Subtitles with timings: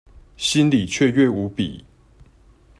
[0.35, 1.85] 心裡雀躍無比